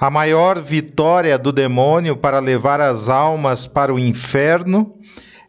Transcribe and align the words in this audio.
A 0.00 0.08
maior 0.08 0.58
vitória 0.58 1.36
do 1.36 1.52
demônio 1.52 2.16
para 2.16 2.38
levar 2.38 2.80
as 2.80 3.10
almas 3.10 3.66
para 3.66 3.92
o 3.92 3.98
inferno 3.98 4.94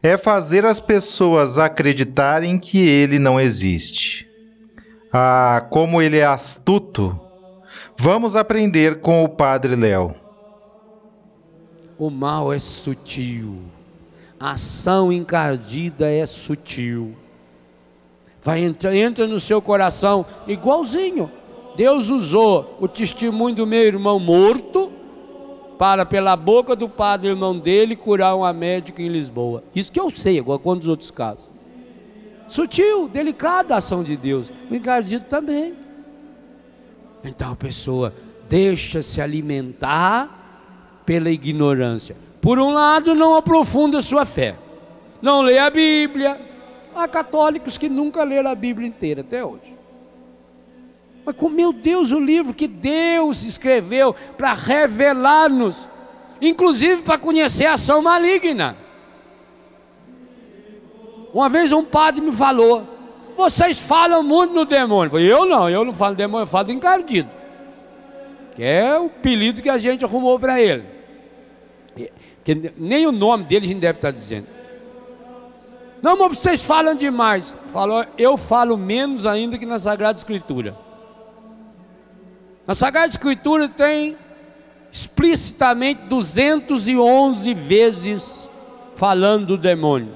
é 0.04 0.18
fazer 0.18 0.66
as 0.66 0.78
pessoas 0.78 1.58
acreditarem 1.58 2.60
que 2.60 2.86
ele 2.86 3.18
não 3.18 3.40
existe. 3.40 4.28
Ah, 5.14 5.66
como 5.70 6.02
ele 6.02 6.18
é 6.18 6.26
astuto! 6.26 7.18
Vamos 7.96 8.36
aprender 8.36 9.00
com 9.00 9.24
o 9.24 9.30
Padre 9.30 9.74
Léo. 9.74 10.14
O 11.98 12.10
mal 12.10 12.52
é 12.52 12.60
sutil, 12.60 13.58
a 14.38 14.52
ação 14.52 15.14
encardida 15.14 16.12
é 16.12 16.26
sutil. 16.26 17.16
Vai 18.42 18.66
entra, 18.66 18.94
entra 18.94 19.26
no 19.26 19.40
seu 19.40 19.62
coração 19.62 20.26
igualzinho 20.46 21.32
Deus 21.76 22.10
usou 22.10 22.78
o 22.80 22.88
testemunho 22.88 23.56
do 23.56 23.68
meu 23.68 23.82
irmão 23.82 24.20
morto 24.20 24.92
para, 25.78 26.06
pela 26.06 26.36
boca 26.36 26.76
do 26.76 26.88
padre 26.88 27.30
irmão 27.30 27.58
dele, 27.58 27.96
curar 27.96 28.36
uma 28.36 28.54
médica 28.54 29.02
em 29.02 29.08
Lisboa. 29.08 29.64
Isso 29.74 29.92
que 29.92 30.00
eu 30.00 30.10
sei, 30.12 30.38
igual 30.38 30.60
quantos 30.60 30.88
outros 30.88 31.10
casos. 31.10 31.50
Sutil, 32.48 33.08
delicada 33.08 33.74
a 33.74 33.78
ação 33.78 34.04
de 34.04 34.16
Deus. 34.16 34.52
O 34.70 34.76
encardido 34.76 35.26
também. 35.26 35.74
Então 37.24 37.52
a 37.52 37.56
pessoa 37.56 38.14
deixa 38.48 39.02
se 39.02 39.22
alimentar 39.22 41.02
pela 41.06 41.30
ignorância. 41.30 42.16
Por 42.42 42.60
um 42.60 42.74
lado, 42.74 43.16
não 43.16 43.36
aprofunda 43.36 44.02
sua 44.02 44.26
fé. 44.26 44.56
Não 45.22 45.42
lê 45.42 45.58
a 45.58 45.70
Bíblia. 45.70 46.40
Há 46.94 47.08
católicos 47.08 47.78
que 47.78 47.88
nunca 47.88 48.24
leram 48.24 48.52
a 48.52 48.56
Bíblia 48.56 48.88
inteira 48.88 49.22
até 49.22 49.44
hoje. 49.44 49.81
Mas 51.26 51.36
com 51.36 51.50
meu 51.50 51.72
Deus, 51.72 52.12
o 52.12 52.20
livro 52.20 52.54
que 52.54 52.68
Deus 52.68 53.44
escreveu 53.44 54.16
para 54.38 54.54
revelar-nos, 54.54 55.88
inclusive 56.42 57.04
para 57.04 57.18
conhecer 57.18 57.66
a 57.66 57.74
ação 57.74 58.02
maligna. 58.02 58.76
Uma 61.34 61.48
vez 61.48 61.72
um 61.72 61.86
padre 61.86 62.22
me 62.22 62.32
falou: 62.32 62.88
vocês 63.38 63.80
falam 63.80 64.24
muito 64.24 64.54
no 64.54 64.66
demônio. 64.66 65.08
Eu, 65.08 65.12
falei, 65.12 65.32
eu 65.32 65.46
não, 65.46 65.70
eu 65.70 65.86
não 65.86 65.94
falo 65.94 66.16
demônio, 66.16 66.44
eu 66.44 66.48
falo 66.48 66.66
do 66.66 66.72
encardido. 66.72 67.30
Que 68.56 68.64
é 68.64 69.00
o 69.00 69.06
apelido 69.06 69.62
que 69.62 69.70
a 69.70 69.78
gente 69.78 70.04
arrumou 70.04 70.40
para 70.40 70.60
ele. 70.60 70.86
Que 72.44 72.74
nem 72.78 73.06
o 73.06 73.12
nome 73.12 73.44
dele 73.44 73.66
a 73.66 73.70
gente 73.70 73.80
deve 73.80 73.98
estar 73.98 74.12
dizendo. 74.12 74.48
Não, 76.02 76.18
mas 76.18 76.40
vocês 76.40 76.66
falam 76.66 76.96
demais. 76.96 77.56
Falou, 77.68 78.04
eu 78.18 78.36
falo 78.38 78.76
menos 78.76 79.26
ainda 79.26 79.58
que 79.58 79.66
na 79.66 79.78
Sagrada 79.78 80.18
Escritura. 80.18 80.76
Na 82.72 82.76
Sagrada 82.76 83.08
Escritura 83.08 83.68
tem 83.68 84.16
explicitamente 84.90 86.04
211 86.04 87.54
vezes 87.54 88.50
falando 88.96 89.46
do 89.46 89.58
demônio 89.58 90.14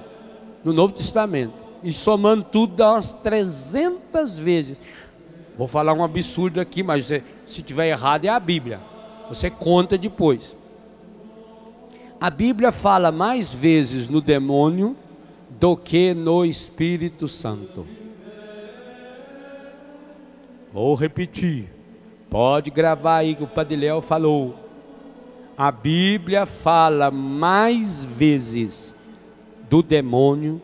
no 0.63 0.71
Novo 0.71 0.93
Testamento. 0.93 1.51
E 1.83 1.91
somando 1.91 2.45
tudo 2.45 2.77
dá 2.77 2.93
umas 2.93 3.11
300 3.11 4.37
vezes. 4.37 4.79
Vou 5.57 5.67
falar 5.67 5.91
um 5.91 6.01
absurdo 6.01 6.61
aqui, 6.61 6.81
mas 6.81 7.07
se, 7.07 7.21
se 7.45 7.61
tiver 7.61 7.89
errado 7.89 8.23
é 8.23 8.29
a 8.29 8.39
Bíblia. 8.39 8.79
Você 9.27 9.49
conta 9.49 9.97
depois. 9.97 10.55
A 12.21 12.29
Bíblia 12.29 12.71
fala 12.71 13.11
mais 13.11 13.53
vezes 13.53 14.07
no 14.07 14.21
demônio 14.21 14.95
do 15.59 15.75
que 15.75 16.13
no 16.13 16.45
Espírito 16.45 17.27
Santo. 17.27 17.85
Vou 20.71 20.95
repetir. 20.95 21.74
Pode 22.35 22.69
gravar 22.69 23.19
aí 23.19 23.33
que 23.33 23.45
o 23.45 23.47
Padre 23.47 23.77
Léo 23.77 24.01
falou. 24.01 24.59
A 25.57 25.71
Bíblia 25.71 26.45
fala 26.45 27.09
mais 27.09 28.03
vezes 28.03 28.93
do 29.69 29.81
demônio 29.81 30.61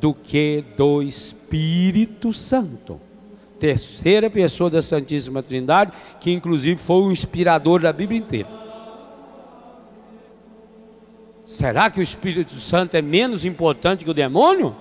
do 0.00 0.14
que 0.14 0.64
do 0.76 1.02
Espírito 1.02 2.32
Santo. 2.32 3.00
Terceira 3.58 4.30
pessoa 4.30 4.70
da 4.70 4.80
Santíssima 4.80 5.42
Trindade, 5.42 5.90
que 6.20 6.30
inclusive 6.30 6.76
foi 6.76 7.02
o 7.02 7.10
inspirador 7.10 7.80
da 7.80 7.92
Bíblia 7.92 8.20
inteira. 8.20 8.48
Será 11.44 11.90
que 11.90 11.98
o 11.98 12.02
Espírito 12.02 12.52
Santo 12.52 12.96
é 12.96 13.02
menos 13.02 13.44
importante 13.44 14.04
que 14.04 14.10
o 14.12 14.14
demônio? 14.14 14.76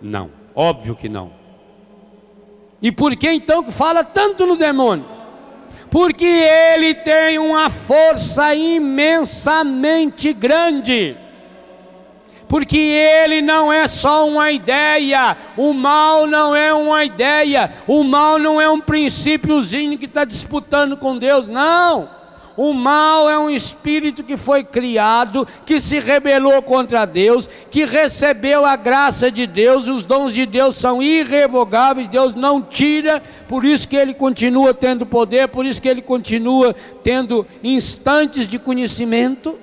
Não, 0.00 0.30
óbvio 0.54 0.94
que 0.94 1.08
não. 1.08 1.39
E 2.82 2.90
por 2.90 3.14
que 3.16 3.30
então 3.30 3.62
que 3.62 3.72
fala 3.72 4.02
tanto 4.02 4.46
no 4.46 4.56
demônio? 4.56 5.04
Porque 5.90 6.24
ele 6.24 6.94
tem 6.94 7.38
uma 7.38 7.68
força 7.68 8.54
imensamente 8.54 10.32
grande. 10.32 11.16
Porque 12.48 12.78
ele 12.78 13.42
não 13.42 13.72
é 13.72 13.86
só 13.86 14.26
uma 14.26 14.50
ideia, 14.50 15.36
o 15.56 15.72
mal 15.72 16.26
não 16.26 16.54
é 16.54 16.74
uma 16.74 17.04
ideia, 17.04 17.72
o 17.86 18.02
mal 18.02 18.38
não 18.38 18.60
é 18.60 18.68
um 18.68 18.80
princípiozinho 18.80 19.96
que 19.96 20.06
está 20.06 20.24
disputando 20.24 20.96
com 20.96 21.16
Deus, 21.16 21.46
não. 21.46 22.19
O 22.56 22.72
mal 22.72 23.30
é 23.30 23.38
um 23.38 23.48
espírito 23.48 24.24
que 24.24 24.36
foi 24.36 24.64
criado, 24.64 25.46
que 25.64 25.80
se 25.80 25.98
rebelou 25.98 26.60
contra 26.60 27.04
Deus, 27.04 27.48
que 27.70 27.84
recebeu 27.84 28.64
a 28.64 28.76
graça 28.76 29.30
de 29.30 29.46
Deus, 29.46 29.88
os 29.88 30.04
dons 30.04 30.32
de 30.34 30.44
Deus 30.44 30.76
são 30.76 31.02
irrevogáveis, 31.02 32.08
Deus 32.08 32.34
não 32.34 32.60
tira, 32.60 33.22
por 33.48 33.64
isso 33.64 33.88
que 33.88 33.96
ele 33.96 34.12
continua 34.12 34.74
tendo 34.74 35.06
poder, 35.06 35.48
por 35.48 35.64
isso 35.64 35.80
que 35.80 35.88
ele 35.88 36.02
continua 36.02 36.74
tendo 37.02 37.46
instantes 37.62 38.48
de 38.48 38.58
conhecimento. 38.58 39.58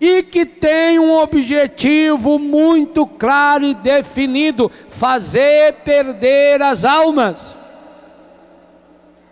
E 0.00 0.22
que 0.22 0.44
tem 0.44 0.98
um 0.98 1.16
objetivo 1.16 2.38
muito 2.38 3.06
claro 3.06 3.64
e 3.64 3.74
definido: 3.74 4.70
fazer 4.88 5.74
perder 5.84 6.60
as 6.60 6.84
almas. 6.84 7.56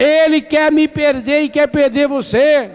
Ele 0.02 0.40
quer 0.40 0.72
me 0.72 0.88
perder 0.88 1.42
e 1.42 1.48
quer 1.48 1.68
perder 1.68 2.08
você. 2.08 2.68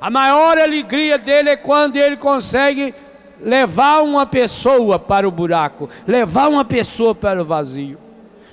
A 0.00 0.10
maior 0.10 0.58
alegria 0.58 1.16
dele 1.16 1.50
é 1.50 1.56
quando 1.56 1.94
ele 1.94 2.16
consegue 2.16 2.92
levar 3.40 4.02
uma 4.02 4.26
pessoa 4.26 4.98
para 4.98 5.28
o 5.28 5.30
buraco, 5.30 5.88
levar 6.08 6.48
uma 6.48 6.64
pessoa 6.64 7.14
para 7.14 7.40
o 7.40 7.44
vazio. 7.44 7.98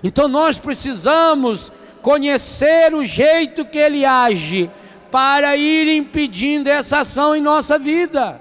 Então 0.04 0.28
nós 0.28 0.60
precisamos 0.60 1.72
conhecer 2.04 2.94
o 2.94 3.04
jeito 3.04 3.66
que 3.66 3.80
ele 3.80 4.06
age 4.06 4.70
para 5.10 5.58
ir 5.58 5.88
impedindo 5.98 6.70
essa 6.70 7.00
ação 7.00 7.36
em 7.36 7.42
nossa 7.42 7.80
vida. 7.80 8.40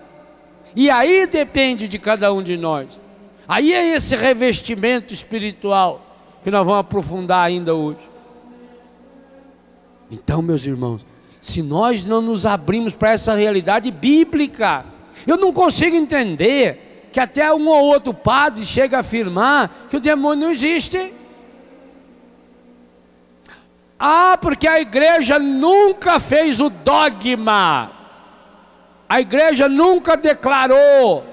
E 0.75 0.91
aí 0.91 1.27
depende 1.27 1.89
de 1.89 1.99
cada 1.99 2.31
um 2.31 2.43
de 2.43 2.59
nós. 2.59 3.01
Aí 3.49 3.73
é 3.73 3.95
esse 3.95 4.15
revestimento 4.15 5.15
espiritual 5.15 6.03
que 6.43 6.51
nós 6.51 6.67
vamos 6.67 6.81
aprofundar 6.81 7.47
ainda 7.47 7.75
hoje. 7.75 8.16
Então, 10.11 10.41
meus 10.41 10.65
irmãos, 10.65 11.05
se 11.41 11.63
nós 11.63 12.05
não 12.05 12.21
nos 12.21 12.45
abrimos 12.45 12.93
para 12.93 13.13
essa 13.13 13.35
realidade 13.35 13.91
bíblica. 13.91 14.85
Eu 15.25 15.37
não 15.37 15.53
consigo 15.53 15.95
entender 15.95 17.09
que 17.13 17.21
até 17.21 17.53
um 17.55 17.69
ou 17.69 17.85
outro 17.85 18.13
padre 18.13 18.65
chega 18.65 18.97
a 18.97 19.01
afirmar 19.01 19.87
que 19.89 19.97
o 19.97 20.01
demônio 20.01 20.47
não 20.47 20.53
existe. 20.53 21.13
Ah, 23.99 24.37
porque 24.41 24.67
a 24.67 24.81
igreja 24.81 25.39
nunca 25.39 26.21
fez 26.21 26.61
o 26.61 26.69
dogma, 26.69 27.93
a 29.09 29.21
igreja 29.21 29.69
nunca 29.69 30.17
declarou 30.17 31.25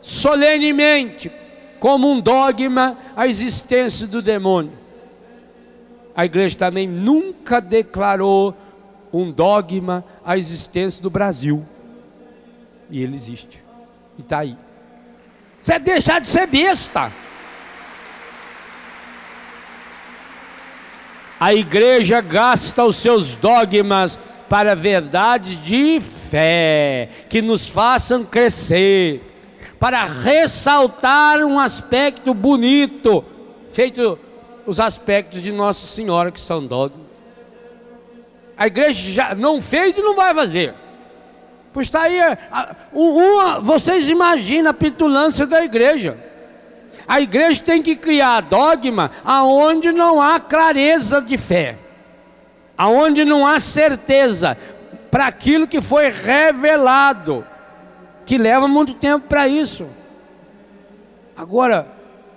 solenemente, 0.00 1.30
como 1.78 2.10
um 2.10 2.18
dogma, 2.18 2.96
a 3.14 3.26
existência 3.26 4.06
do 4.06 4.20
demônio. 4.20 4.85
A 6.16 6.24
igreja 6.24 6.56
também 6.56 6.88
nunca 6.88 7.60
declarou 7.60 8.56
um 9.12 9.30
dogma 9.30 10.02
a 10.24 10.38
existência 10.38 11.02
do 11.02 11.10
Brasil. 11.10 11.62
E 12.88 13.02
ele 13.02 13.14
existe. 13.14 13.62
E 14.16 14.22
está 14.22 14.38
aí. 14.38 14.56
Você 15.60 15.74
é 15.74 15.78
deixar 15.78 16.20
de 16.20 16.28
ser 16.28 16.46
besta. 16.46 17.12
A 21.38 21.52
igreja 21.52 22.22
gasta 22.22 22.82
os 22.82 22.96
seus 22.96 23.36
dogmas 23.36 24.18
para 24.48 24.74
verdades 24.74 25.62
de 25.62 26.00
fé, 26.00 27.10
que 27.28 27.42
nos 27.42 27.68
façam 27.68 28.24
crescer, 28.24 29.20
para 29.78 30.04
ressaltar 30.04 31.40
um 31.40 31.60
aspecto 31.60 32.32
bonito, 32.32 33.22
feito 33.70 34.18
os 34.66 34.80
aspectos 34.80 35.42
de 35.42 35.52
Nossa 35.52 35.86
Senhora, 35.86 36.30
que 36.30 36.40
são 36.40 36.66
dogmas. 36.66 37.06
A 38.56 38.66
igreja 38.66 39.10
já 39.10 39.34
não 39.34 39.60
fez 39.60 39.96
e 39.96 40.02
não 40.02 40.16
vai 40.16 40.34
fazer. 40.34 40.74
Pois 41.72 41.86
está 41.86 42.02
aí, 42.02 42.18
uma, 42.92 43.60
vocês 43.60 44.08
imaginam 44.08 44.70
a 44.70 44.74
petulância 44.74 45.46
da 45.46 45.62
igreja. 45.62 46.18
A 47.06 47.20
igreja 47.20 47.62
tem 47.62 47.82
que 47.82 47.94
criar 47.94 48.40
dogma 48.40 49.10
aonde 49.24 49.92
não 49.92 50.20
há 50.20 50.40
clareza 50.40 51.20
de 51.20 51.36
fé, 51.36 51.78
aonde 52.76 53.24
não 53.24 53.46
há 53.46 53.60
certeza 53.60 54.56
para 55.10 55.26
aquilo 55.26 55.68
que 55.68 55.80
foi 55.80 56.08
revelado, 56.08 57.46
que 58.24 58.38
leva 58.38 58.66
muito 58.66 58.94
tempo 58.94 59.28
para 59.28 59.46
isso. 59.46 59.86
Agora, 61.36 61.86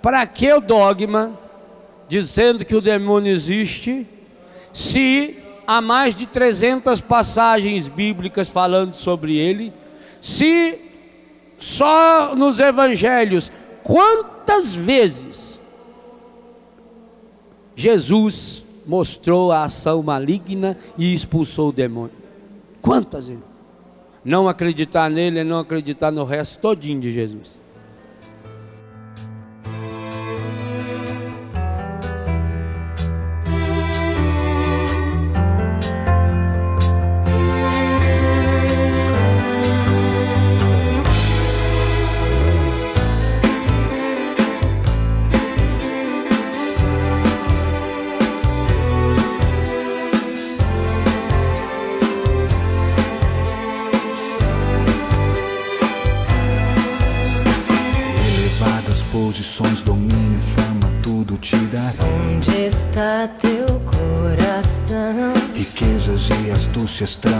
para 0.02 0.24
que 0.26 0.52
o 0.52 0.60
dogma 0.60 1.32
dizendo 2.10 2.64
que 2.64 2.74
o 2.74 2.80
demônio 2.80 3.32
existe, 3.32 4.04
se 4.72 5.38
há 5.64 5.80
mais 5.80 6.12
de 6.12 6.26
300 6.26 7.00
passagens 7.00 7.86
bíblicas 7.86 8.48
falando 8.48 8.96
sobre 8.96 9.36
ele, 9.36 9.72
se 10.20 10.76
só 11.56 12.34
nos 12.34 12.58
evangelhos 12.58 13.52
quantas 13.84 14.74
vezes 14.74 15.60
Jesus 17.76 18.64
mostrou 18.84 19.52
a 19.52 19.62
ação 19.62 20.02
maligna 20.02 20.76
e 20.98 21.14
expulsou 21.14 21.68
o 21.68 21.72
demônio? 21.72 22.16
Quantas 22.82 23.28
vezes? 23.28 23.44
Não 24.24 24.48
acreditar 24.48 25.08
nele 25.08 25.38
é 25.38 25.44
não 25.44 25.60
acreditar 25.60 26.10
no 26.10 26.24
resto 26.24 26.58
todinho 26.58 27.00
de 27.00 27.12
Jesus. 27.12 27.59
сестра. 67.00 67.39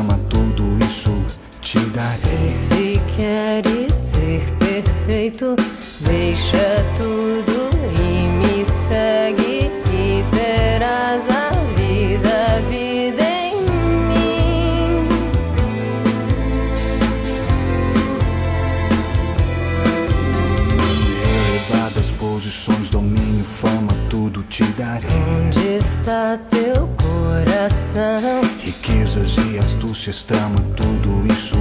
E 30.01 30.11
astúcias 30.11 30.25
tramam 30.25 30.57
tudo 30.77 31.27
isso 31.31 31.57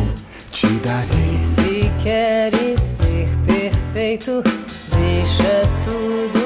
te 0.52 0.68
darei. 0.80 1.34
E 1.34 1.38
se 1.38 1.92
queres 2.02 2.80
ser 2.80 3.28
perfeito, 3.46 4.42
deixa 4.94 5.64
tudo 5.84 6.39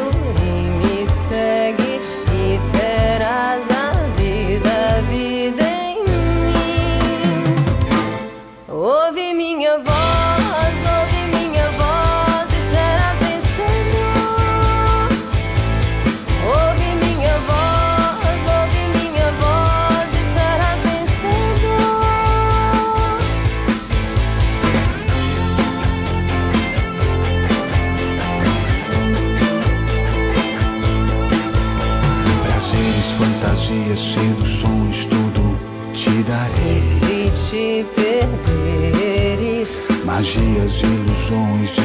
ilusões, 41.33 41.71
distrações, 41.71 41.82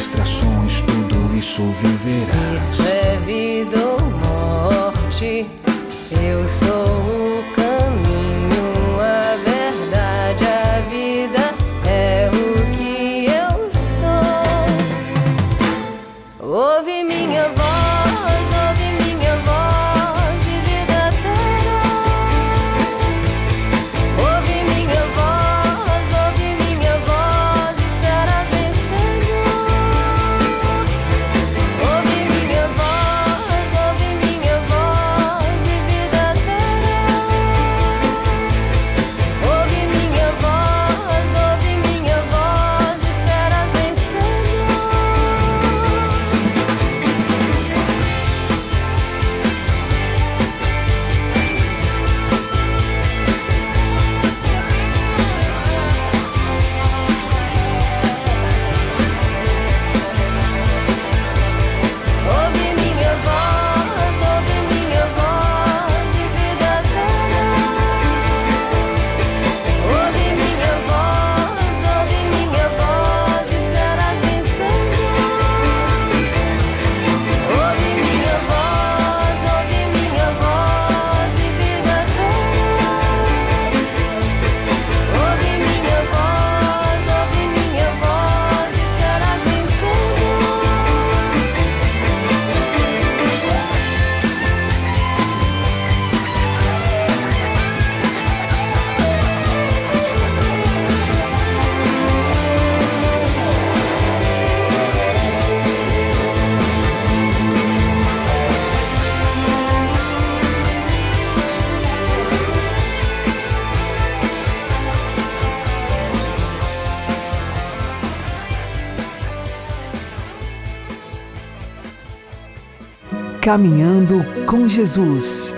Caminhando 123.48 124.22
com 124.44 124.68
Jesus 124.68 125.56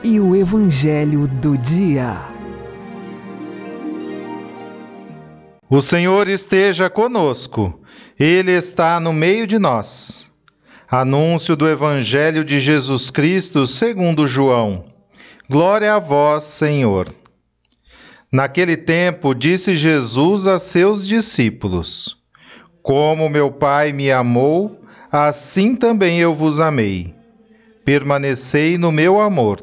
e 0.00 0.20
o 0.20 0.36
Evangelho 0.36 1.26
do 1.26 1.58
Dia. 1.58 2.24
O 5.68 5.82
Senhor 5.82 6.28
esteja 6.28 6.88
conosco, 6.88 7.80
Ele 8.16 8.52
está 8.52 9.00
no 9.00 9.12
meio 9.12 9.44
de 9.44 9.58
nós. 9.58 10.30
Anúncio 10.88 11.56
do 11.56 11.68
Evangelho 11.68 12.44
de 12.44 12.60
Jesus 12.60 13.10
Cristo 13.10 13.66
segundo 13.66 14.24
João. 14.24 14.84
Glória 15.50 15.94
a 15.94 15.98
vós, 15.98 16.44
Senhor. 16.44 17.12
Naquele 18.30 18.76
tempo, 18.76 19.34
disse 19.34 19.74
Jesus 19.74 20.46
a 20.46 20.60
seus 20.60 21.04
discípulos: 21.04 22.16
Como 22.80 23.28
meu 23.28 23.50
Pai 23.50 23.92
me 23.92 24.12
amou, 24.12 24.80
assim 25.10 25.74
também 25.74 26.20
eu 26.20 26.32
vos 26.32 26.60
amei. 26.60 27.15
Permanecei 27.86 28.76
no 28.76 28.90
meu 28.90 29.20
amor. 29.20 29.60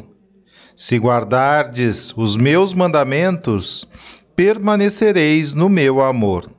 Se 0.78 0.98
guardardes 0.98 2.14
os 2.16 2.38
meus 2.38 2.74
mandamentos, 2.74 3.86
permanecereis 4.34 5.54
no 5.54 5.68
meu 5.68 6.00
amor. 6.00 6.50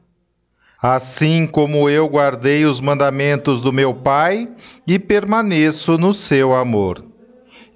Assim 0.82 1.46
como 1.46 1.88
eu 1.88 2.06
guardei 2.06 2.66
os 2.66 2.82
mandamentos 2.82 3.62
do 3.62 3.72
meu 3.72 3.94
Pai 3.94 4.46
e 4.86 4.98
permaneço 4.98 5.96
no 5.96 6.12
seu 6.12 6.54
amor. 6.54 7.02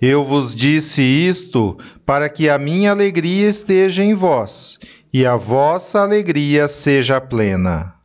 Eu 0.03 0.23
vos 0.23 0.55
disse 0.55 1.01
isto 1.01 1.79
para 2.05 2.29
que 2.29 2.47
a 2.51 2.59
minha 2.59 2.91
alegria 2.91 3.49
esteja 3.49 4.05
em 4.05 4.13
vós 4.13 4.79
e 5.11 5.25
a 5.25 5.35
vossa 5.35 6.03
alegria 6.03 6.69
seja 6.69 7.23
plena. 7.23 7.98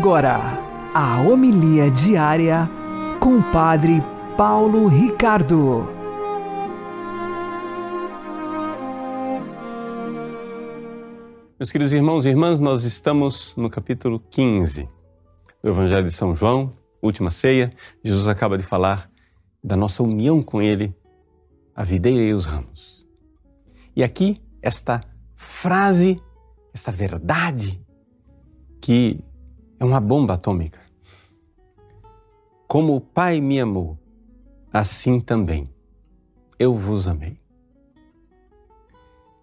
Agora, 0.00 0.38
a 0.94 1.20
homilia 1.20 1.90
diária 1.90 2.66
com 3.20 3.36
o 3.36 3.52
Padre 3.52 4.02
Paulo 4.34 4.86
Ricardo. 4.86 5.90
Meus 11.58 11.70
queridos 11.70 11.92
irmãos 11.92 12.24
e 12.24 12.30
irmãs, 12.30 12.60
nós 12.60 12.84
estamos 12.84 13.54
no 13.56 13.68
capítulo 13.68 14.18
15 14.30 14.88
do 15.62 15.68
Evangelho 15.68 16.06
de 16.06 16.14
São 16.14 16.34
João, 16.34 16.72
última 17.02 17.30
ceia. 17.30 17.70
Jesus 18.02 18.26
acaba 18.26 18.56
de 18.56 18.64
falar 18.64 19.10
da 19.62 19.76
nossa 19.76 20.02
união 20.02 20.42
com 20.42 20.62
Ele, 20.62 20.96
a 21.76 21.84
videira 21.84 22.22
e 22.22 22.32
os 22.32 22.46
ramos. 22.46 23.06
E 23.94 24.02
aqui, 24.02 24.40
esta 24.62 25.02
frase, 25.36 26.18
esta 26.72 26.90
verdade, 26.90 27.84
que 28.80 29.22
é 29.80 29.84
uma 29.84 29.98
bomba 29.98 30.34
atômica. 30.34 30.78
Como 32.68 32.94
o 32.94 33.00
Pai 33.00 33.40
me 33.40 33.58
amou, 33.58 33.98
assim 34.70 35.18
também 35.18 35.68
eu 36.58 36.76
vos 36.76 37.08
amei. 37.08 37.40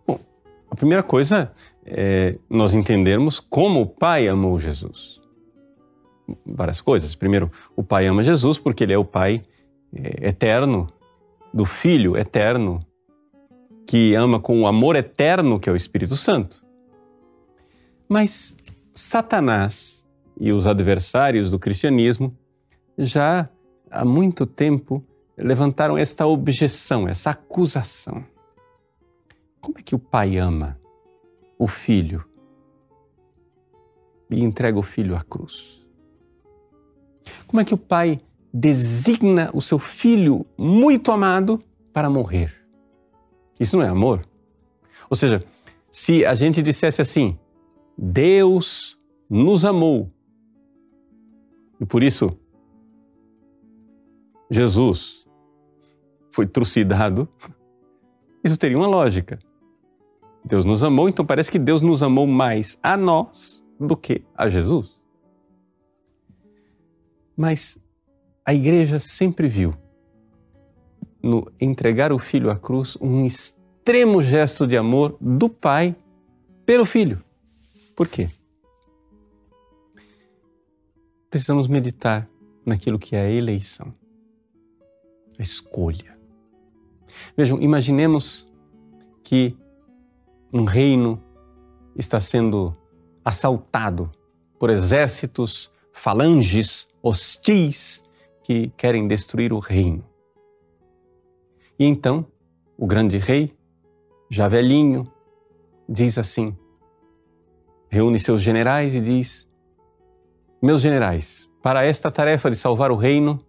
Bom, 0.06 0.20
a 0.70 0.76
primeira 0.76 1.02
coisa 1.02 1.52
é 1.84 2.38
nós 2.48 2.76
entendermos 2.76 3.40
como 3.40 3.82
o 3.82 3.88
Pai 3.88 4.28
amou 4.28 4.60
Jesus. 4.60 5.20
Várias 6.46 6.80
coisas. 6.80 7.16
Primeiro, 7.16 7.52
o 7.76 7.84
Pai 7.84 8.06
ama 8.06 8.22
Jesus 8.22 8.60
porque 8.60 8.84
ele 8.84 8.94
é 8.94 8.98
o 8.98 9.04
Pai 9.04 9.42
é, 9.92 10.30
eterno 10.30 10.88
do 11.52 11.66
Filho 11.66 12.16
eterno 12.16 12.80
que 13.88 14.14
ama 14.14 14.40
com 14.40 14.62
o 14.62 14.68
amor 14.68 14.96
eterno 14.96 15.60
que 15.60 15.68
é 15.68 15.72
o 15.72 15.76
Espírito 15.76 16.16
Santo. 16.16 16.64
Mas 18.08 18.56
Satanás 18.94 19.97
e 20.40 20.52
os 20.52 20.68
adversários 20.68 21.50
do 21.50 21.60
cristianismo 21.60 22.36
já 22.98 23.50
há 23.90 24.06
muito 24.06 24.46
tempo 24.46 25.04
levantaram 25.38 25.98
esta 25.98 26.26
objeção, 26.26 27.08
essa 27.08 27.32
acusação. 27.32 28.26
Como 29.62 29.78
é 29.80 29.82
que 29.82 29.96
o 29.96 30.00
pai 30.00 30.38
ama 30.38 30.80
o 31.60 31.68
filho 31.68 32.24
e 34.30 34.44
entrega 34.44 34.78
o 34.78 34.84
filho 34.84 35.16
à 35.16 35.22
cruz? 35.22 35.86
Como 37.46 37.62
é 37.62 37.66
que 37.66 37.74
o 37.74 37.78
pai 37.78 38.20
designa 38.54 39.50
o 39.54 39.62
seu 39.62 39.80
filho 39.80 40.46
muito 40.58 41.12
amado 41.12 41.60
para 41.94 42.10
morrer? 42.10 42.54
Isso 43.60 43.78
não 43.78 43.84
é 43.84 43.88
amor? 43.88 44.22
Ou 45.10 45.16
seja, 45.16 45.44
se 45.92 46.26
a 46.26 46.36
gente 46.36 46.62
dissesse 46.62 47.02
assim, 47.02 47.38
Deus 47.98 48.98
nos 49.30 49.66
amou 49.66 50.12
e 51.80 51.86
por 51.86 52.04
isso 52.04 52.38
Jesus 54.50 55.26
foi 56.32 56.46
trucidado, 56.46 57.28
isso 58.44 58.58
teria 58.58 58.78
uma 58.78 58.88
lógica. 58.88 59.40
Deus 60.44 60.64
nos 60.64 60.84
amou, 60.84 61.10
então 61.10 61.26
parece 61.26 61.52
que 61.52 61.60
Deus 61.60 61.82
nos 61.82 62.02
amou 62.02 62.26
mais 62.26 62.78
a 62.82 62.96
nós 62.96 63.64
do 63.80 63.98
que 63.98 64.24
a 64.34 64.48
Jesus. 64.48 65.02
Mas 67.36 67.78
a 68.46 68.54
igreja 68.54 68.98
sempre 68.98 69.48
viu 69.48 69.74
no 71.22 71.52
entregar 71.60 72.14
o 72.14 72.18
filho 72.18 72.50
à 72.50 72.58
cruz 72.58 72.98
um 73.02 73.26
extremo 73.26 74.22
gesto 74.22 74.66
de 74.66 74.78
amor 74.78 75.18
do 75.20 75.50
pai 75.50 75.96
pelo 76.66 76.86
filho. 76.86 77.22
Por 77.96 78.08
quê? 78.08 78.30
Precisamos 81.30 81.68
meditar 81.68 82.30
naquilo 82.66 82.98
que 82.98 83.16
é 83.16 83.22
a 83.22 83.32
eleição, 83.32 83.94
a 85.38 85.42
escolha. 85.42 86.18
Vejam, 87.36 87.62
imaginemos 87.62 88.48
que 89.24 89.56
um 90.54 90.64
reino 90.64 91.22
está 91.96 92.20
sendo 92.20 92.76
assaltado 93.24 94.12
por 94.58 94.70
exércitos, 94.70 95.72
falanges 95.92 96.88
hostis 97.02 98.04
que 98.44 98.70
querem 98.78 99.08
destruir 99.08 99.52
o 99.52 99.60
reino. 99.60 100.06
E 101.78 101.86
então, 101.86 102.26
o 102.78 102.88
grande 102.88 103.18
rei, 103.18 103.54
já 104.30 104.48
velhinho, 104.48 105.12
diz 105.88 106.18
assim: 106.18 106.56
reúne 107.90 108.18
seus 108.18 108.42
generais 108.42 108.96
e 108.96 109.02
diz: 109.02 109.47
Meus 110.60 110.82
generais, 110.82 111.48
para 111.62 111.86
esta 111.86 112.10
tarefa 112.10 112.50
de 112.50 112.56
salvar 112.56 112.90
o 112.90 112.96
reino, 112.96 113.40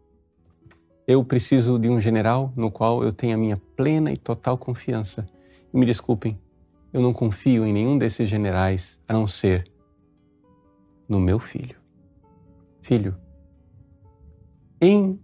eu 1.07 1.25
preciso 1.25 1.79
de 1.79 1.89
um 1.89 1.99
general 1.99 2.53
no 2.55 2.71
qual 2.71 3.03
eu 3.03 3.11
tenha 3.11 3.35
minha 3.35 3.57
plena 3.75 4.13
e 4.13 4.17
total 4.19 4.59
confiança. 4.59 5.27
E 5.73 5.79
me 5.79 5.87
desculpem, 5.87 6.39
eu 6.93 7.01
não 7.01 7.15
confio 7.15 7.65
em 7.65 7.73
nenhum 7.73 7.97
desses 7.97 8.29
generais 8.29 9.01
a 9.09 9.15
não 9.15 9.27
ser 9.27 9.65
no 11.09 11.19
meu 11.19 11.39
filho. 11.39 11.79
Filho, 12.83 13.17
em 14.79 15.19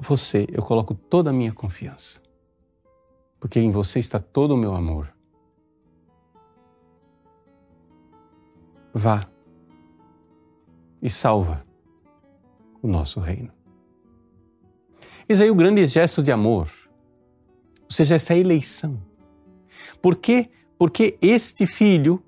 você 0.00 0.44
eu 0.50 0.60
coloco 0.60 0.92
toda 0.92 1.30
a 1.30 1.32
minha 1.32 1.52
confiança, 1.52 2.20
porque 3.38 3.60
em 3.60 3.70
você 3.70 4.00
está 4.00 4.18
todo 4.18 4.54
o 4.54 4.56
meu 4.56 4.74
amor. 4.74 5.14
Vá 8.92 9.28
e 11.02 11.10
salva 11.10 11.64
o 12.82 12.88
nosso 12.88 13.20
reino. 13.20 13.50
Eis 15.28 15.40
aí 15.40 15.50
o 15.50 15.54
grande 15.54 15.86
gesto 15.86 16.22
de 16.22 16.30
amor, 16.30 16.68
ou 17.84 17.90
seja, 17.90 18.14
essa 18.14 18.34
eleição. 18.34 19.00
Por 20.00 20.16
quê? 20.16 20.48
Porque 20.78 21.18
este 21.20 21.66
filho 21.66 22.22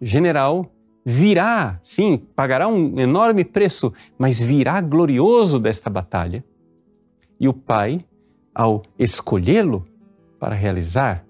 general 0.00 0.70
virá, 1.04 1.78
sim, 1.80 2.18
pagará 2.36 2.68
um 2.68 2.98
enorme 3.00 3.44
preço, 3.44 3.92
mas 4.18 4.40
virá 4.40 4.80
glorioso 4.80 5.58
desta 5.58 5.88
batalha. 5.88 6.44
E 7.40 7.48
o 7.48 7.54
pai, 7.54 8.04
ao 8.54 8.82
escolhê-lo 8.98 9.86
para 10.38 10.54
realizar 10.54 11.24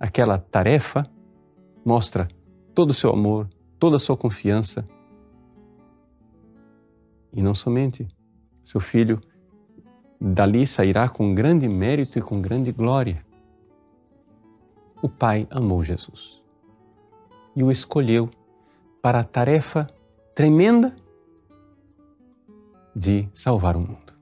aquela 0.00 0.38
tarefa, 0.38 1.06
mostra 1.84 2.28
todo 2.74 2.90
o 2.90 2.94
seu 2.94 3.10
amor, 3.10 3.48
toda 3.78 3.96
a 3.96 3.98
sua 3.98 4.16
confiança. 4.16 4.88
E 7.34 7.42
não 7.42 7.52
somente. 7.52 8.08
Seu 8.62 8.80
filho 8.80 9.20
dali 10.20 10.66
sairá 10.66 11.08
com 11.08 11.34
grande 11.34 11.68
mérito 11.68 12.18
e 12.18 12.22
com 12.22 12.40
grande 12.40 12.72
glória. 12.72 13.24
O 15.02 15.08
Pai 15.08 15.46
amou 15.50 15.82
Jesus 15.82 16.42
e 17.54 17.62
o 17.62 17.70
escolheu 17.70 18.30
para 19.02 19.20
a 19.20 19.24
tarefa 19.24 19.86
tremenda 20.34 20.94
de 22.96 23.28
salvar 23.34 23.76
o 23.76 23.80
mundo. 23.80 24.14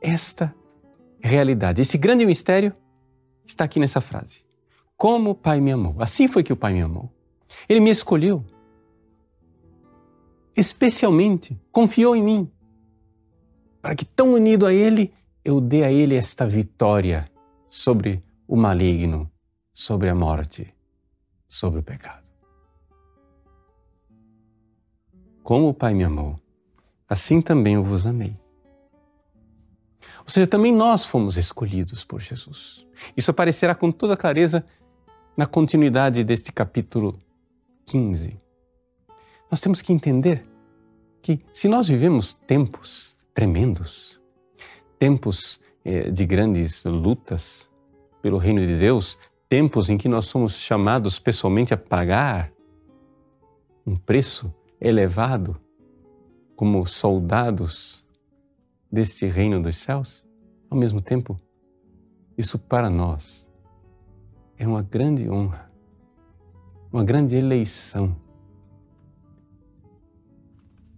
Esta 0.00 0.54
realidade, 1.20 1.82
esse 1.82 1.98
grande 1.98 2.24
mistério 2.24 2.72
está 3.44 3.64
aqui 3.64 3.80
nessa 3.80 4.00
frase. 4.00 4.44
Como 4.96 5.30
o 5.30 5.34
Pai 5.34 5.60
me 5.60 5.72
amou. 5.72 5.96
Assim 5.98 6.28
foi 6.28 6.42
que 6.42 6.52
o 6.52 6.56
Pai 6.56 6.72
me 6.72 6.80
amou. 6.80 7.12
Ele 7.68 7.80
me 7.80 7.90
escolheu 7.90 8.44
Especialmente, 10.56 11.60
confiou 11.70 12.16
em 12.16 12.22
mim. 12.22 12.50
Para 13.82 13.94
que, 13.94 14.04
tão 14.04 14.32
unido 14.32 14.64
a 14.66 14.72
Ele, 14.72 15.12
eu 15.44 15.60
dê 15.60 15.84
a 15.84 15.92
Ele 15.92 16.14
esta 16.14 16.46
vitória 16.46 17.30
sobre 17.68 18.22
o 18.48 18.56
maligno, 18.56 19.30
sobre 19.74 20.08
a 20.08 20.14
morte, 20.14 20.66
sobre 21.48 21.80
o 21.80 21.82
pecado. 21.82 22.24
Como 25.42 25.68
o 25.68 25.74
Pai 25.74 25.94
me 25.94 26.02
amou, 26.02 26.40
assim 27.08 27.40
também 27.40 27.74
eu 27.74 27.84
vos 27.84 28.06
amei. 28.06 28.34
Ou 30.20 30.28
seja, 30.28 30.46
também 30.46 30.72
nós 30.72 31.04
fomos 31.04 31.36
escolhidos 31.36 32.04
por 32.04 32.20
Jesus. 32.20 32.84
Isso 33.16 33.30
aparecerá 33.30 33.74
com 33.74 33.92
toda 33.92 34.16
clareza 34.16 34.64
na 35.36 35.46
continuidade 35.46 36.24
deste 36.24 36.50
capítulo 36.50 37.16
15. 37.84 38.45
Nós 39.50 39.60
temos 39.60 39.80
que 39.80 39.92
entender 39.92 40.46
que 41.22 41.40
se 41.52 41.68
nós 41.68 41.88
vivemos 41.88 42.34
tempos 42.34 43.16
tremendos, 43.34 44.20
tempos 44.98 45.60
eh, 45.84 46.10
de 46.10 46.24
grandes 46.24 46.84
lutas 46.84 47.70
pelo 48.22 48.38
reino 48.38 48.60
de 48.60 48.76
Deus, 48.76 49.18
tempos 49.48 49.88
em 49.88 49.96
que 49.96 50.08
nós 50.08 50.26
somos 50.26 50.56
chamados 50.58 51.18
pessoalmente 51.18 51.72
a 51.72 51.76
pagar 51.76 52.52
um 53.86 53.94
preço 53.94 54.52
elevado 54.80 55.60
como 56.56 56.84
soldados 56.86 58.04
deste 58.90 59.26
reino 59.26 59.62
dos 59.62 59.76
céus, 59.76 60.26
ao 60.70 60.76
mesmo 60.76 61.00
tempo, 61.00 61.36
isso 62.36 62.58
para 62.58 62.90
nós 62.90 63.48
é 64.58 64.66
uma 64.66 64.82
grande 64.82 65.28
honra, 65.28 65.70
uma 66.92 67.04
grande 67.04 67.36
eleição. 67.36 68.16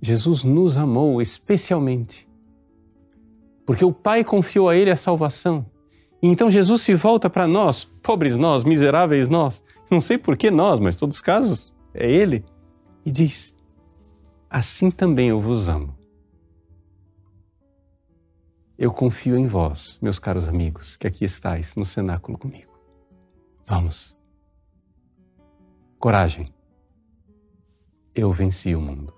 Jesus 0.01 0.45
nos 0.45 0.77
amou 0.77 1.21
especialmente, 1.21 2.29
porque 3.67 3.85
o 3.85 3.93
Pai 3.93 4.23
confiou 4.23 4.69
a 4.69 4.77
Ele 4.77 4.91
a 4.91 4.97
salvação. 4.97 5.67
E 6.23 6.27
então 6.27 6.51
Jesus 6.51 6.83
se 6.83 6.95
volta 6.95 7.29
para 7.29 7.47
nós, 7.47 7.85
pobres 8.03 8.37
nós, 8.37 8.65
miseráveis 8.65 9.29
nós, 9.29 9.63
não 9.91 10.01
sei 10.01 10.19
por 10.19 10.37
que 10.37 10.51
nós, 10.51 10.81
mas 10.81 10.97
todos 10.97 11.17
os 11.17 11.23
casos 11.23 11.73
é 11.93 12.11
Ele, 12.11 12.45
e 13.05 13.11
diz: 13.11 13.57
Assim 14.49 14.91
também 14.91 15.29
eu 15.29 15.41
vos 15.41 15.69
amo. 15.69 15.97
Eu 18.79 18.93
confio 18.93 19.37
em 19.37 19.47
vós, 19.49 19.99
meus 20.01 20.21
caros 20.21 20.49
amigos, 20.49 20.97
que 20.97 21.07
aqui 21.07 21.25
estáis 21.25 21.75
no 21.75 21.85
cenáculo 21.85 22.39
comigo. 22.39 22.79
Vamos. 23.67 24.17
Coragem. 25.99 26.47
Eu 28.15 28.33
venci 28.33 28.77
o 28.77 28.81
mundo. 28.81 29.18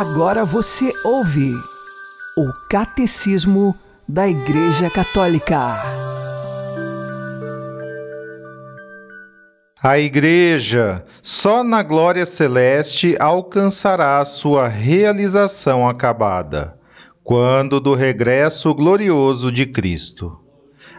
Agora 0.00 0.46
você 0.46 0.94
ouve 1.04 1.52
o 2.34 2.50
Catecismo 2.70 3.76
da 4.08 4.26
Igreja 4.26 4.88
Católica. 4.88 5.76
A 9.82 9.98
Igreja, 9.98 11.04
só 11.20 11.62
na 11.62 11.82
glória 11.82 12.24
celeste, 12.24 13.14
alcançará 13.20 14.24
sua 14.24 14.68
realização 14.68 15.86
acabada, 15.86 16.78
quando 17.22 17.78
do 17.78 17.92
regresso 17.92 18.74
glorioso 18.74 19.52
de 19.52 19.66
Cristo. 19.66 20.49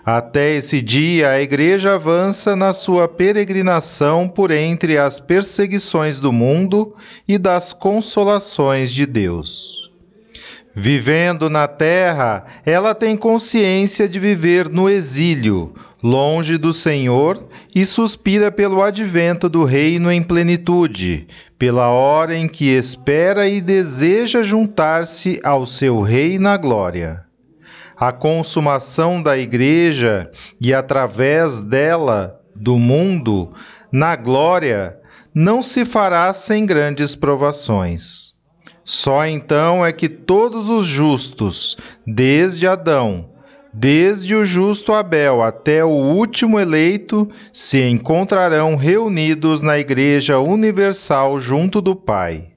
Até 0.05 0.55
esse 0.55 0.81
dia, 0.81 1.29
a 1.29 1.41
Igreja 1.41 1.93
avança 1.93 2.55
na 2.55 2.73
sua 2.73 3.07
peregrinação 3.07 4.27
por 4.27 4.49
entre 4.49 4.97
as 4.97 5.19
perseguições 5.19 6.19
do 6.19 6.31
mundo 6.33 6.95
e 7.27 7.37
das 7.37 7.71
consolações 7.71 8.91
de 8.91 9.05
Deus. 9.05 9.91
Vivendo 10.73 11.51
na 11.51 11.67
terra, 11.67 12.45
ela 12.65 12.95
tem 12.95 13.15
consciência 13.15 14.09
de 14.09 14.19
viver 14.19 14.69
no 14.69 14.89
exílio, 14.89 15.75
longe 16.01 16.57
do 16.57 16.73
Senhor, 16.73 17.47
e 17.75 17.85
suspira 17.85 18.51
pelo 18.51 18.81
advento 18.81 19.47
do 19.47 19.63
reino 19.63 20.11
em 20.11 20.23
plenitude, 20.23 21.27
pela 21.59 21.89
hora 21.89 22.35
em 22.35 22.47
que 22.47 22.69
espera 22.69 23.47
e 23.47 23.61
deseja 23.61 24.41
juntar-se 24.41 25.39
ao 25.43 25.63
seu 25.65 26.01
rei 26.01 26.39
na 26.39 26.57
glória 26.57 27.23
a 28.01 28.11
consumação 28.11 29.21
da 29.21 29.37
Igreja 29.37 30.31
e, 30.59 30.73
através 30.73 31.61
dela, 31.61 32.41
do 32.55 32.75
mundo, 32.79 33.53
na 33.91 34.15
glória, 34.15 34.97
não 35.35 35.61
se 35.61 35.85
fará 35.85 36.33
sem 36.33 36.65
grandes 36.65 37.15
provações. 37.15 38.33
Só 38.83 39.27
então 39.27 39.85
é 39.85 39.91
que 39.91 40.09
todos 40.09 40.67
os 40.67 40.87
justos, 40.87 41.77
desde 42.03 42.65
Adão, 42.65 43.29
desde 43.71 44.33
o 44.33 44.43
justo 44.43 44.93
Abel 44.93 45.43
até 45.43 45.85
o 45.85 45.91
último 45.91 46.59
eleito, 46.59 47.29
se 47.53 47.83
encontrarão 47.83 48.75
reunidos 48.75 49.61
na 49.61 49.77
Igreja 49.77 50.39
Universal 50.39 51.39
junto 51.39 51.79
do 51.79 51.95
Pai. 51.95 52.50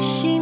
she 0.00 0.39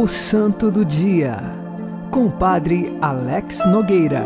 O 0.00 0.06
Santo 0.06 0.70
do 0.70 0.84
Dia, 0.84 1.38
com 2.12 2.26
o 2.26 2.30
Padre 2.30 2.96
Alex 3.02 3.66
Nogueira. 3.66 4.24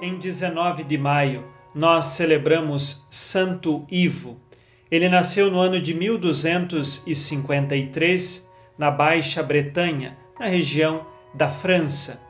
Em 0.00 0.16
19 0.16 0.84
de 0.84 0.96
maio, 0.96 1.44
nós 1.74 2.04
celebramos 2.04 3.04
Santo 3.10 3.84
Ivo. 3.90 4.40
Ele 4.88 5.08
nasceu 5.08 5.50
no 5.50 5.58
ano 5.58 5.80
de 5.80 5.92
1253 5.92 8.48
na 8.78 8.92
Baixa 8.92 9.42
Bretanha, 9.42 10.16
na 10.38 10.46
região 10.46 11.04
da 11.34 11.48
França. 11.48 12.22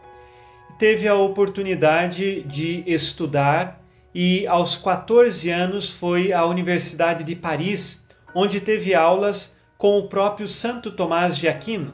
Teve 0.79 1.07
a 1.07 1.15
oportunidade 1.15 2.41
de 2.45 2.83
estudar 2.87 3.85
e 4.15 4.47
aos 4.47 4.79
14 4.79 5.51
anos 5.51 5.91
foi 5.91 6.33
à 6.33 6.47
Universidade 6.47 7.23
de 7.23 7.37
Paris, 7.37 8.09
onde 8.35 8.63
teve 8.63 8.95
aulas 8.95 9.61
com 9.83 9.99
o 9.99 10.07
próprio 10.07 10.47
Santo 10.47 10.93
Tomás 10.93 11.37
de 11.37 11.49
Aquino 11.49 11.93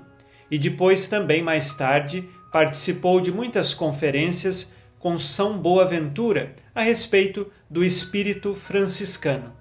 e 0.51 0.59
depois 0.59 1.09
também 1.09 1.43
mais 1.43 1.75
tarde 1.75 2.29
participou 2.53 3.19
de 3.19 3.33
muitas 3.33 3.73
conferências 3.73 4.75
com 4.99 5.17
São 5.17 5.57
Boaventura 5.57 6.55
a 6.75 6.83
respeito 6.83 7.51
do 7.71 7.83
espírito 7.83 8.55
franciscano. 8.55 9.55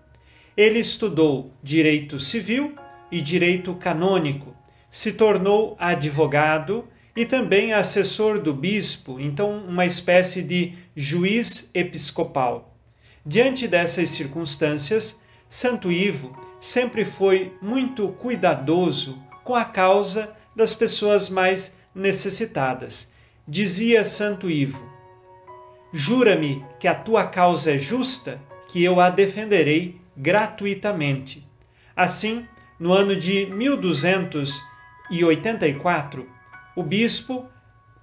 Ele 0.57 0.77
estudou 0.77 1.53
direito 1.63 2.19
civil 2.19 2.75
e 3.09 3.21
direito 3.21 3.73
canônico, 3.75 4.53
se 4.91 5.13
tornou 5.13 5.77
advogado 5.79 6.85
e 7.15 7.25
também 7.25 7.71
assessor 7.71 8.41
do 8.41 8.53
bispo, 8.53 9.21
então 9.21 9.57
uma 9.65 9.85
espécie 9.85 10.43
de 10.43 10.73
juiz 10.93 11.71
episcopal. 11.73 12.77
Diante 13.25 13.69
dessas 13.69 14.09
circunstâncias, 14.09 15.21
Santo 15.49 15.91
Ivo 15.91 16.37
sempre 16.59 17.05
foi 17.05 17.55
muito 17.61 18.09
cuidadoso 18.09 19.21
com 19.43 19.53
a 19.55 19.63
causa 19.63 20.35
das 20.55 20.73
pessoas 20.75 21.29
mais 21.29 21.77
necessitadas. 21.95 23.13
Dizia 23.47 24.03
Santo 24.03 24.49
Ivo: 24.49 24.83
Jura-me 25.93 26.65
que 26.79 26.87
a 26.87 26.95
tua 26.95 27.25
causa 27.25 27.75
é 27.75 27.77
justa, 27.77 28.41
que 28.67 28.83
eu 28.83 28.99
a 28.99 29.09
defenderei 29.09 30.01
gratuitamente. 30.17 31.47
Assim, 31.95 32.45
no 32.77 32.91
ano 32.91 33.15
de 33.15 33.45
1284, 33.45 36.27
o 36.75 36.83
bispo 36.83 37.47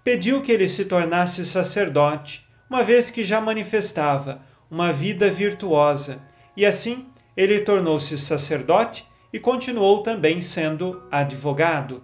pediu 0.02 0.40
que 0.40 0.50
ele 0.50 0.66
se 0.66 0.87
tornasse 0.87 1.44
sacerdote, 1.44 2.48
uma 2.70 2.83
vez 2.83 3.11
que 3.11 3.22
já 3.22 3.38
manifestava 3.40 4.40
uma 4.70 4.92
vida 4.92 5.30
virtuosa, 5.30 6.22
e 6.57 6.64
assim 6.64 7.07
ele 7.37 7.61
tornou-se 7.61 8.16
sacerdote 8.16 9.07
e 9.33 9.38
continuou 9.38 10.03
também 10.03 10.40
sendo 10.40 11.03
advogado. 11.11 12.03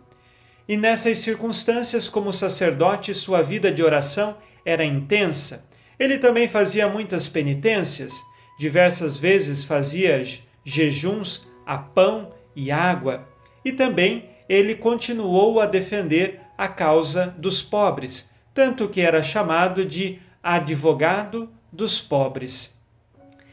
E 0.69 0.77
nessas 0.77 1.19
circunstâncias, 1.19 2.09
como 2.09 2.33
sacerdote, 2.33 3.15
sua 3.15 3.43
vida 3.43 3.73
de 3.73 3.83
oração 3.83 4.37
era 4.65 4.85
intensa. 4.85 5.69
Ele 5.99 6.19
também 6.19 6.49
fazia 6.49 6.89
muitas 6.89 7.29
penitências, 7.29 8.15
diversas 8.59 9.17
vezes 9.17 9.65
fazia 9.65 10.23
jejuns 10.65 11.49
a 11.67 11.79
pão 11.79 12.33
e 12.55 12.71
água, 12.71 13.29
e 13.65 13.73
também 13.73 14.31
ele 14.49 14.75
continuou 14.75 15.61
a 15.61 15.67
defender 15.67 16.41
a 16.59 16.67
causa 16.67 17.35
dos 17.39 17.63
pobres, 17.63 18.31
tanto 18.53 18.89
que 18.89 19.01
era 19.01 19.23
chamado 19.23 19.85
de 19.85 20.19
advogado 20.43 21.49
dos 21.73 22.01
pobres. 22.01 22.80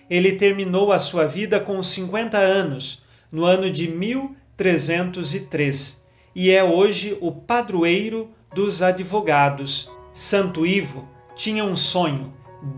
Ele 0.10 0.32
terminou 0.34 0.91
a 0.91 1.00
sua 1.00 1.28
vida 1.28 1.60
com 1.60 1.84
50 1.84 2.38
anos, 2.38 3.04
no 3.32 3.46
ano 3.46 3.72
de 3.72 3.88
1303, 3.88 6.06
e 6.36 6.52
é 6.52 6.63
hoje 6.63 7.17
o 7.20 7.32
padroeiro 7.32 8.30
dos 8.54 8.82
advogados. 8.82 9.91
Santo 10.13 10.65
Ivo 10.65 11.08
tinha 11.36 11.63
um 11.63 11.76
sonho 11.76 12.34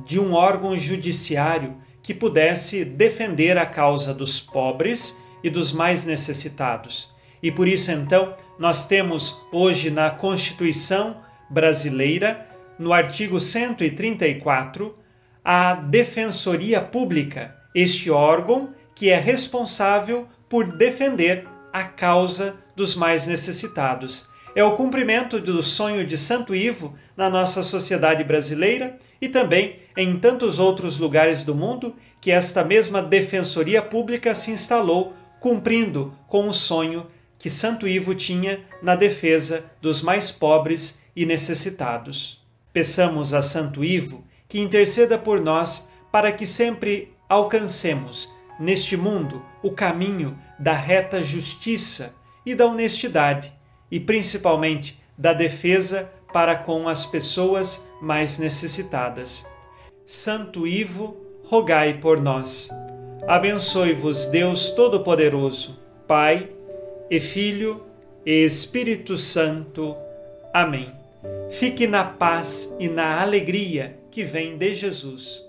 de 0.06 0.20
um 0.20 0.34
órgão 0.34 0.78
judiciário 0.78 1.78
que 2.02 2.14
pudesse 2.14 2.84
defender 2.84 3.58
a 3.58 3.66
causa 3.66 4.14
dos 4.14 4.42
pobres 4.42 5.18
e 5.44 5.50
dos 5.50 5.72
mais 5.72 6.06
necessitados. 6.06 7.10
E 7.42 7.52
por 7.52 7.68
isso, 7.68 7.92
então, 7.92 8.36
nós 8.58 8.86
temos 8.86 9.40
hoje 9.52 9.90
na 9.90 10.10
Constituição 10.10 11.22
brasileira, 11.50 12.46
no 12.78 12.92
artigo 12.92 13.40
134, 13.40 14.98
a 15.52 15.74
Defensoria 15.74 16.80
Pública, 16.80 17.56
este 17.74 18.12
órgão 18.12 18.70
que 18.94 19.10
é 19.10 19.18
responsável 19.18 20.28
por 20.48 20.78
defender 20.78 21.48
a 21.74 21.84
causa 21.86 22.56
dos 22.76 22.94
mais 22.94 23.26
necessitados. 23.26 24.28
É 24.54 24.64
o 24.64 24.76
cumprimento 24.76 25.40
do 25.40 25.64
sonho 25.64 26.06
de 26.06 26.20
Santo 26.20 26.54
Ivo 26.54 26.94
na 27.18 27.32
nossa 27.32 27.64
sociedade 27.64 28.24
brasileira 28.24 29.00
e 29.20 29.28
também 29.28 29.80
em 29.98 30.20
tantos 30.20 30.60
outros 30.60 31.00
lugares 31.00 31.44
do 31.44 31.56
mundo 31.56 31.96
que 32.22 32.30
esta 32.30 32.64
mesma 32.64 33.02
Defensoria 33.02 33.82
Pública 33.82 34.36
se 34.36 34.52
instalou, 34.52 35.16
cumprindo 35.40 36.14
com 36.28 36.48
o 36.48 36.54
sonho 36.54 37.08
que 37.40 37.50
Santo 37.50 37.88
Ivo 37.88 38.14
tinha 38.14 38.60
na 38.84 38.94
defesa 38.94 39.66
dos 39.82 40.04
mais 40.04 40.30
pobres 40.30 41.02
e 41.16 41.26
necessitados. 41.26 42.40
Peçamos 42.72 43.34
a 43.34 43.42
Santo 43.42 43.84
Ivo 43.84 44.29
que 44.50 44.60
interceda 44.60 45.18
por 45.18 45.40
nós 45.40 45.92
para 46.12 46.32
que 46.32 46.46
sempre 46.46 47.14
alcancemos 47.30 48.34
neste 48.60 48.98
mundo 48.98 49.46
o 49.62 49.72
caminho 49.72 50.38
da 50.58 50.74
reta 50.74 51.22
justiça 51.22 52.16
e 52.46 52.56
da 52.56 52.66
honestidade, 52.66 53.54
e 53.92 54.00
principalmente 54.00 55.00
da 55.18 55.34
defesa 55.34 56.12
para 56.34 56.56
com 56.56 56.88
as 56.88 57.06
pessoas 57.06 57.88
mais 58.02 58.40
necessitadas. 58.40 59.48
Santo 60.04 60.66
Ivo, 60.66 61.18
rogai 61.46 62.00
por 62.00 62.20
nós. 62.20 62.70
Abençoe-vos 63.28 64.26
Deus 64.28 64.72
Todo-Poderoso, 64.72 65.80
Pai 66.08 66.50
e 67.10 67.20
Filho 67.20 67.84
e 68.26 68.44
Espírito 68.44 69.16
Santo. 69.16 69.96
Amém. 70.54 70.92
Fique 71.52 71.86
na 71.86 72.04
paz 72.04 72.76
e 72.80 72.88
na 72.88 73.22
alegria 73.22 73.99
que 74.20 74.24
vem 74.26 74.58
de 74.58 74.74
Jesus. 74.74 75.49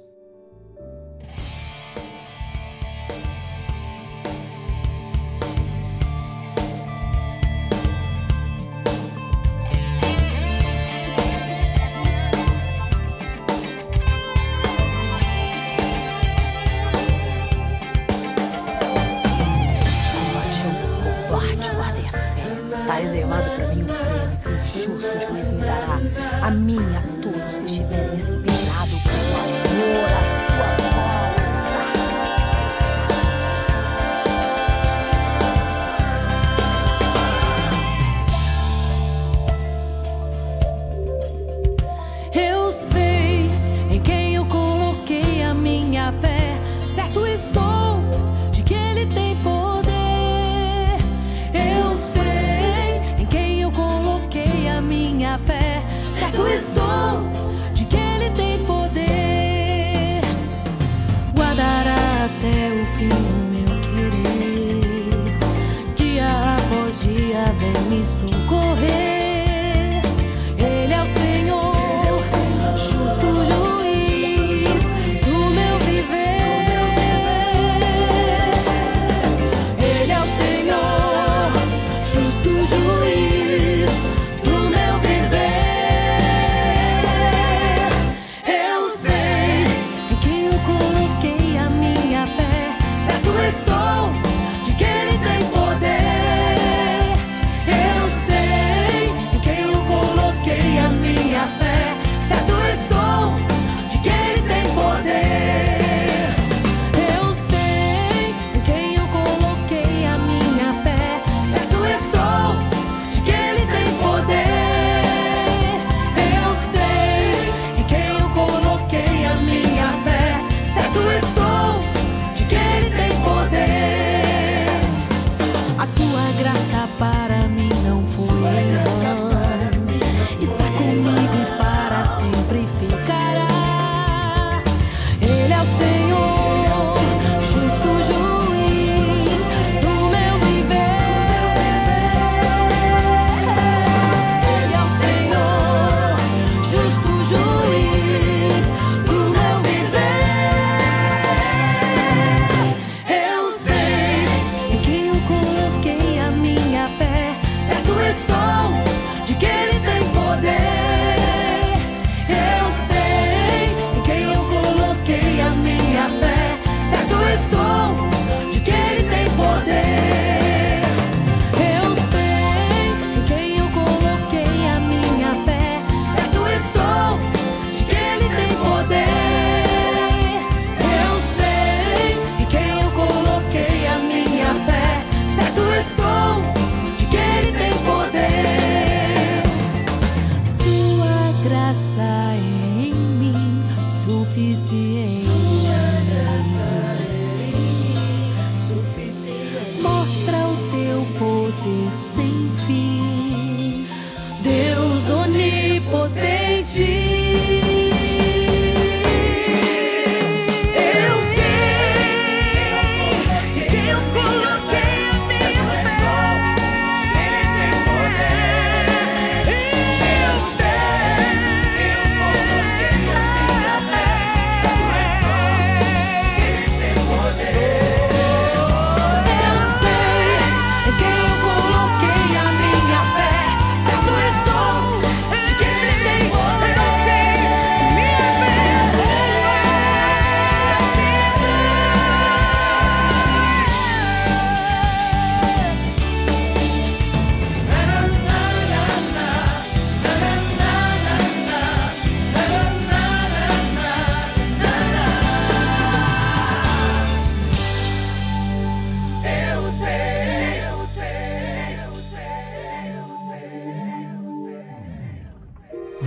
Justo 25.13 25.29
juiz 25.29 25.53
me 25.53 25.63
dará. 25.63 25.99
A 26.43 26.51
mim 26.51 26.79
e 26.79 26.97
a 26.97 27.23
todos 27.23 27.59
que 27.59 27.65
estiverem 27.65 28.17
esperado 28.17 28.91
com 29.03 29.39
amor 29.39 30.11
a 30.11 30.25
sua 30.47 30.67
volta. 30.77 30.90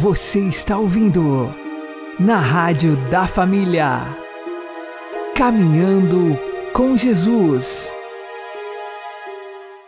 Você 0.04 0.42
está 0.42 0.78
ouvindo 0.78 1.56
na 2.20 2.36
Rádio 2.38 2.98
da 3.10 3.26
Família. 3.26 4.02
Caminhando 5.34 6.38
com 6.74 6.98
Jesus. 6.98 7.94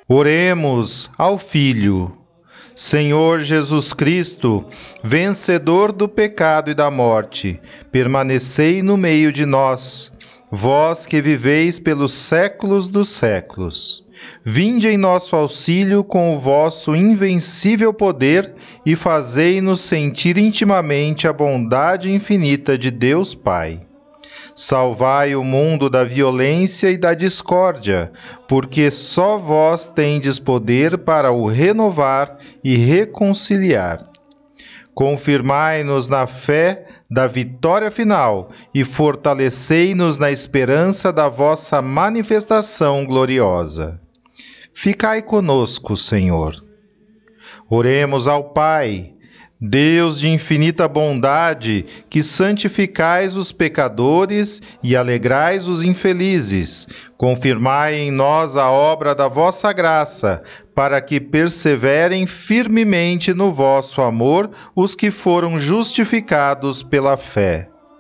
Oremos 0.08 1.12
ao 1.18 1.38
Filho. 1.38 2.18
Senhor 2.74 3.42
Jesus 3.42 3.92
Cristo, 3.92 4.64
vencedor 5.04 5.92
do 5.92 6.08
pecado 6.08 6.72
e 6.72 6.74
da 6.74 6.90
morte, 6.90 7.60
permanecei 7.92 8.82
no 8.82 8.96
meio 8.96 9.34
de 9.34 9.46
nós, 9.46 10.14
vós 10.50 11.06
que 11.06 11.20
viveis 11.20 11.78
pelos 11.78 12.14
séculos 12.14 12.88
dos 12.88 13.10
séculos. 13.10 14.05
Vinde 14.44 14.88
em 14.88 14.98
nosso 14.98 15.36
auxílio 15.36 16.04
com 16.04 16.36
o 16.36 16.40
vosso 16.40 16.96
invencível 16.96 17.94
poder 17.94 18.54
e 18.86 18.96
fazei-nos 18.96 19.82
sentir 19.82 20.38
intimamente 20.38 21.28
a 21.28 21.34
bondade 21.34 22.12
infinita 22.12 22.78
de 22.78 22.92
Deus 22.92 23.34
Pai. 23.34 23.82
Salvai 24.56 25.36
o 25.36 25.44
mundo 25.44 25.90
da 25.90 26.06
violência 26.06 26.90
e 26.90 26.98
da 26.98 27.14
discórdia, 27.14 28.12
porque 28.48 28.90
só 28.90 29.38
vós 29.38 29.88
tendes 29.90 30.40
poder 30.40 31.00
para 31.00 31.32
o 31.32 31.46
renovar 31.46 32.38
e 32.64 32.78
reconciliar. 32.78 34.10
Confirmai-nos 34.94 36.08
na 36.08 36.26
fé 36.26 36.86
da 37.12 37.28
vitória 37.28 37.92
final 37.92 38.50
e 38.74 38.86
fortalecei-nos 38.86 40.18
na 40.18 40.32
esperança 40.32 41.12
da 41.12 41.28
vossa 41.28 41.82
manifestação 41.82 43.06
gloriosa. 43.06 44.05
Ficai 44.78 45.22
conosco, 45.22 45.96
Senhor. 45.96 46.54
Oremos 47.70 48.28
ao 48.28 48.44
Pai. 48.44 49.14
Deus 49.60 50.20
de 50.20 50.30
infinita 50.30 50.86
bondade, 50.86 51.86
que 52.10 52.22
santificais 52.22 53.38
os 53.38 53.54
pecadores 53.54 54.62
e 54.84 54.94
alegrais 54.94 55.70
os 55.70 55.82
infelizes, 55.82 56.88
confirmai 57.18 57.96
em 57.96 58.12
nós 58.12 58.58
a 58.58 58.70
obra 58.70 59.16
da 59.16 59.30
vossa 59.30 59.72
graça, 59.72 60.44
para 60.76 61.00
que 61.00 61.22
perseverem 61.22 62.28
firmemente 62.28 63.34
no 63.34 63.54
vosso 63.54 64.02
amor 64.02 64.52
os 64.76 64.94
que 64.94 65.10
foram 65.10 65.58
justificados 65.58 66.84
pela 66.84 67.16
fé. 67.16 67.70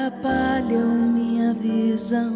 Atrapalham 0.00 0.94
minha 1.12 1.52
visão. 1.52 2.32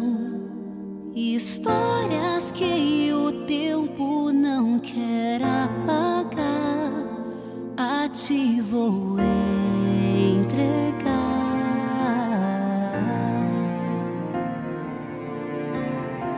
Histórias 1.15 2.51
que 2.51 3.11
o 3.11 3.31
tempo 3.45 4.31
não 4.31 4.77
quer 4.79 5.41
apagar, 5.41 6.91
a 7.75 8.07
ti 8.09 8.61
vou 8.61 9.17
entregar. 10.39 11.15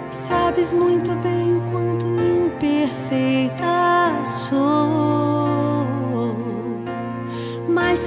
Sabes 0.10 0.72
muito 0.72 1.14
bem 1.18 1.58
o 1.58 1.62
quanto 1.72 2.06
imperfeita 2.06 3.66
sou, 4.24 5.27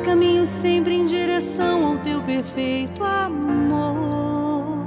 caminho 0.01 0.47
sempre 0.47 0.95
em 0.95 1.07
direção 1.07 1.85
ao 1.85 1.99
teu 1.99 2.23
perfeito 2.23 3.03
amor. 3.05 4.87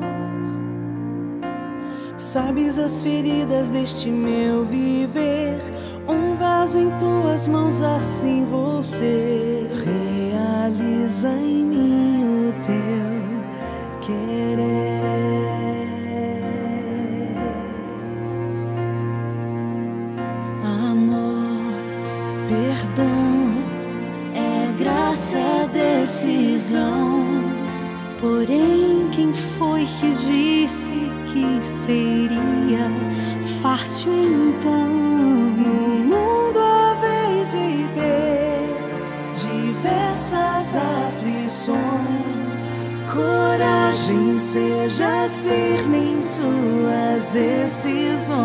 Sabes 2.17 2.77
as 2.77 3.03
feridas 3.03 3.69
deste 3.69 4.09
meu 4.09 4.65
viver. 4.65 5.59
Um 6.07 6.35
vaso 6.35 6.77
em 6.77 6.89
tuas 6.97 7.47
mãos, 7.47 7.81
assim 7.81 8.45
você 8.45 9.67
realiza 9.85 11.29
em 11.29 11.65
mim 11.65 12.12
decisão. 26.63 27.25
Porém, 28.19 29.09
quem 29.11 29.33
foi 29.33 29.85
que 29.99 30.11
disse 30.11 30.91
que 31.25 31.65
seria 31.65 32.89
fácil 33.61 34.13
então? 34.13 34.87
No 34.87 35.99
mundo 36.05 36.59
a 36.59 36.95
vez 37.01 37.51
de 37.51 37.89
ter 37.93 38.69
diversas 39.33 40.77
aflições, 40.77 42.57
coragem, 43.11 44.37
seja 44.37 45.29
firme 45.43 46.15
em 46.15 46.21
suas 46.21 47.27
decisões. 47.29 48.39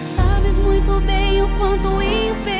Sabes 0.00 0.58
muito 0.58 1.00
bem 1.06 1.42
o 1.42 1.48
quanto 1.58 2.02
imperfeita 2.02 2.59